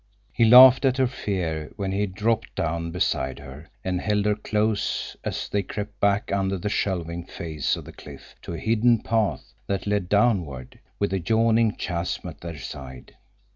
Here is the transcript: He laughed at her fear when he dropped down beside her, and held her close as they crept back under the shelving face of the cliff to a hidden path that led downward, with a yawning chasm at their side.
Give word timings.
He 0.33 0.45
laughed 0.45 0.83
at 0.83 0.97
her 0.97 1.05
fear 1.05 1.71
when 1.75 1.91
he 1.91 2.07
dropped 2.07 2.55
down 2.55 2.89
beside 2.89 3.37
her, 3.37 3.69
and 3.83 4.01
held 4.01 4.25
her 4.25 4.33
close 4.33 5.15
as 5.23 5.47
they 5.47 5.61
crept 5.61 5.99
back 5.99 6.31
under 6.33 6.57
the 6.57 6.69
shelving 6.69 7.23
face 7.23 7.75
of 7.77 7.85
the 7.85 7.93
cliff 7.93 8.35
to 8.41 8.53
a 8.55 8.59
hidden 8.59 9.03
path 9.03 9.53
that 9.67 9.85
led 9.85 10.09
downward, 10.09 10.79
with 10.97 11.13
a 11.13 11.19
yawning 11.19 11.73
chasm 11.75 12.27
at 12.31 12.41
their 12.41 12.57
side. 12.57 13.15